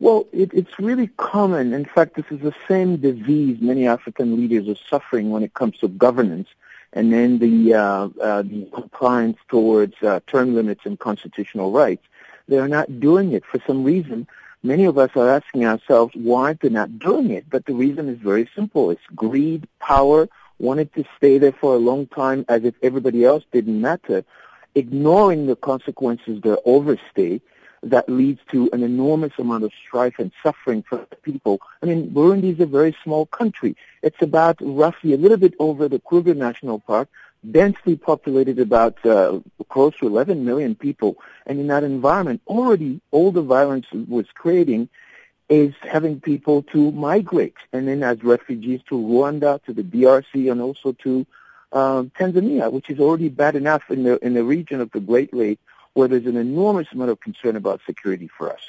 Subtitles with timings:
[0.00, 1.74] Well, it, it's really common.
[1.74, 5.76] In fact, this is the same disease many African leaders are suffering when it comes
[5.78, 6.48] to governance,
[6.94, 12.06] and then the uh, uh, the compliance towards uh, term limits and constitutional rights.
[12.48, 14.26] They are not doing it for some reason.
[14.62, 18.18] Many of us are asking ourselves why they're not doing it, but the reason is
[18.18, 18.90] very simple.
[18.90, 20.28] It's greed, power,
[20.58, 24.24] wanted to stay there for a long time as if everybody else didn't matter,
[24.74, 27.40] ignoring the consequences of their overstay
[27.82, 31.60] that leads to an enormous amount of strife and suffering for people.
[31.82, 33.76] I mean, Burundi is a very small country.
[34.02, 37.08] It's about roughly a little bit over the Kruger National Park,
[37.50, 41.16] densely populated about uh, close to 11 million people.
[41.46, 44.90] And in that environment, already all the violence was creating
[45.48, 50.62] is having people to migrate, and then as refugees to Rwanda, to the DRC, and
[50.62, 51.26] also to
[51.72, 55.34] um, Tanzania, which is already bad enough in the in the region of the Great
[55.34, 55.60] Lakes,
[55.94, 58.60] where there's an enormous amount of concern about security for us.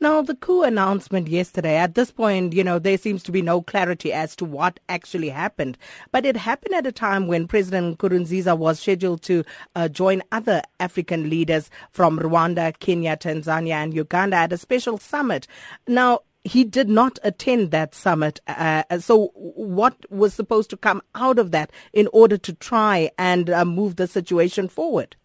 [0.00, 3.62] Now, the coup announcement yesterday, at this point, you know, there seems to be no
[3.62, 5.76] clarity as to what actually happened.
[6.12, 9.44] But it happened at a time when President Nkurunziza was scheduled to
[9.74, 15.46] uh, join other African leaders from Rwanda, Kenya, Tanzania, and Uganda at a special summit.
[15.86, 18.40] Now, he did not attend that summit.
[18.46, 23.50] Uh, so, what was supposed to come out of that in order to try and
[23.50, 25.16] uh, move the situation forward?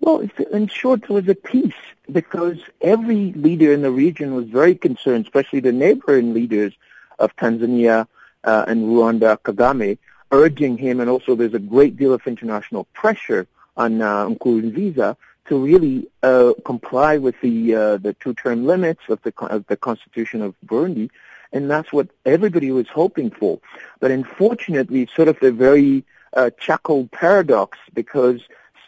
[0.00, 1.74] Well, in short, it was a peace
[2.10, 6.72] because every leader in the region was very concerned, especially the neighboring leaders
[7.18, 8.06] of Tanzania
[8.44, 9.98] uh, and Rwanda, Kagame,
[10.32, 15.58] urging him, and also there's a great deal of international pressure on uh, Nkurunziza to
[15.58, 20.54] really uh, comply with the uh, the two-term limits of the of the constitution of
[20.64, 21.10] Burundi,
[21.52, 23.60] and that's what everybody was hoping for.
[23.98, 28.40] But unfortunately, it's sort of a very uh, chuckled paradox because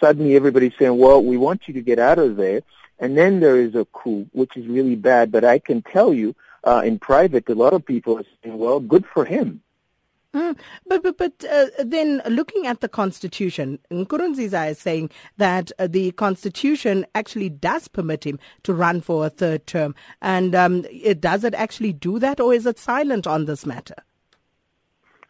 [0.03, 2.63] suddenly everybody's saying, well, we want you to get out of there.
[2.99, 5.31] And then there is a coup, which is really bad.
[5.31, 8.81] But I can tell you uh, in private, a lot of people are saying, well,
[8.81, 9.63] good for him.
[10.35, 15.87] Mm, but but but uh, then looking at the constitution, Nkurunziza is saying that uh,
[15.87, 21.21] the constitution actually does permit him to run for a third term, and um, it,
[21.21, 23.97] does it actually do that, or is it silent on this matter?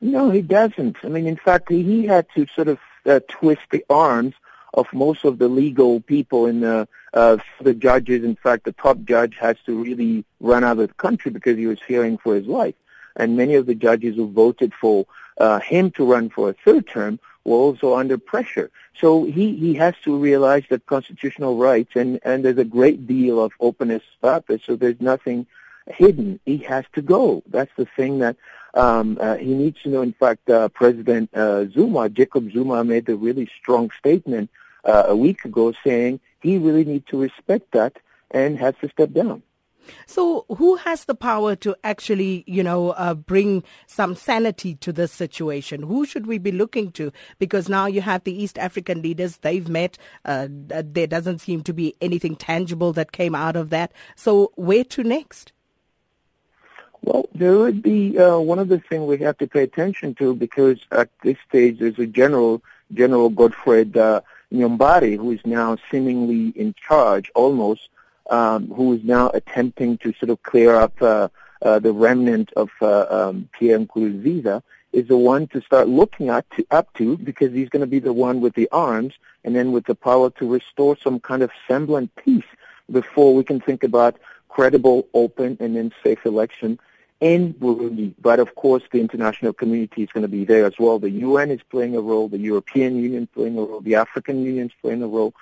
[0.00, 0.96] No, he doesn't.
[1.02, 4.34] I mean, in fact, he had to sort of uh, twist the arms
[4.74, 8.24] of most of the legal people in the uh, the judges.
[8.24, 11.66] In fact, the top judge has to really run out of the country because he
[11.66, 12.74] was fearing for his life.
[13.16, 15.06] And many of the judges who voted for
[15.38, 18.70] uh, him to run for a third term were also under pressure.
[18.98, 23.42] So he, he has to realize that constitutional rights, and, and there's a great deal
[23.42, 25.46] of openness about this, so there's nothing
[25.88, 26.38] hidden.
[26.46, 27.42] He has to go.
[27.48, 28.36] That's the thing that
[28.74, 30.02] um, uh, he needs to know.
[30.02, 34.50] In fact, uh, President uh, Zuma, Jacob Zuma, made a really strong statement
[34.84, 37.98] uh, a week ago saying he really needs to respect that
[38.30, 39.42] and has to step down.
[40.06, 45.12] So, who has the power to actually, you know, uh, bring some sanity to this
[45.12, 45.82] situation?
[45.82, 47.12] Who should we be looking to?
[47.38, 49.98] Because now you have the East African leaders; they've met.
[50.24, 53.92] Uh, there doesn't seem to be anything tangible that came out of that.
[54.14, 55.52] So, where to next?
[57.02, 60.34] Well, there would be uh, one of the things we have to pay attention to
[60.34, 62.62] because at this stage there's a general,
[62.94, 63.96] General Godfred
[64.52, 67.88] Niyombare, who is now seemingly in charge almost,
[68.30, 71.28] um, who is now attempting to sort of clear up uh,
[71.62, 74.62] uh, the remnant of uh, um, Pierre Nkurunziza,
[74.92, 77.98] is the one to start looking at to, up to because he's going to be
[77.98, 79.14] the one with the arms
[79.44, 82.44] and then with the power to restore some kind of semblant peace
[82.90, 84.18] before we can think about
[84.48, 86.78] credible, open, and then safe election
[87.22, 88.14] in Burundi.
[88.20, 90.98] But of course, the international community is going to be there as well.
[90.98, 94.44] The UN is playing a role, the European Union is playing a role, the African
[94.44, 95.32] Union is playing a role,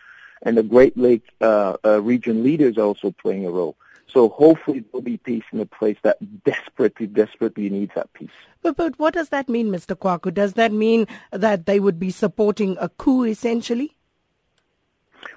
[0.42, 3.76] and the Great Lake uh, uh, region leaders are also playing a role.
[4.08, 8.28] So hopefully there'll be peace in a place that desperately, desperately needs that peace.
[8.60, 9.96] But, but what does that mean, Mr.
[9.96, 10.34] Kwaku?
[10.34, 13.96] Does that mean that they would be supporting a coup, essentially?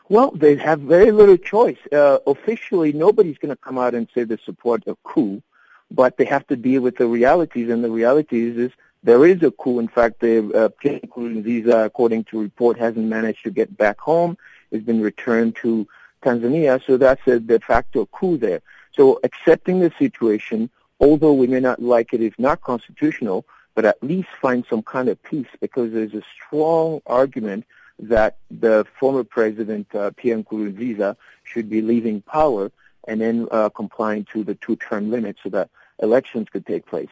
[0.10, 1.78] Well, they have very little choice.
[1.90, 5.42] Uh, officially, nobody's going to come out and say they support a coup
[5.94, 8.72] but they have to deal with the realities, and the realities is
[9.04, 9.80] there is a coup.
[9.80, 14.38] In fact, the uh, Nkurunziza, according to report, hasn't managed to get back home.
[14.72, 15.88] Has been returned to
[16.24, 18.62] Tanzania, so that's a de facto coup there.
[18.96, 20.70] So accepting the situation,
[21.00, 23.46] although we may not like it, is not constitutional,
[23.76, 27.66] but at least find some kind of peace because there's a strong argument
[28.00, 32.72] that the former president, uh, Pierre Nkurunziza, should be leaving power
[33.08, 35.70] and then uh, complying to the two-term limit so that
[36.02, 37.10] elections could take place.